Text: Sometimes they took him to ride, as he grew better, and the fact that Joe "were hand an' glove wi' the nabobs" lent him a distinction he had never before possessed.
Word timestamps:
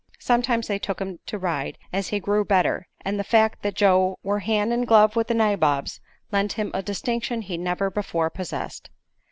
Sometimes 0.17 0.65
they 0.65 0.79
took 0.79 0.99
him 0.99 1.19
to 1.27 1.37
ride, 1.37 1.77
as 1.93 2.07
he 2.07 2.19
grew 2.19 2.43
better, 2.43 2.87
and 3.05 3.19
the 3.19 3.23
fact 3.23 3.61
that 3.61 3.75
Joe 3.75 4.17
"were 4.23 4.39
hand 4.39 4.73
an' 4.73 4.85
glove 4.85 5.15
wi' 5.15 5.21
the 5.21 5.35
nabobs" 5.35 5.99
lent 6.31 6.53
him 6.53 6.71
a 6.73 6.81
distinction 6.81 7.43
he 7.43 7.53
had 7.53 7.59
never 7.59 7.91
before 7.91 8.31
possessed. 8.31 8.89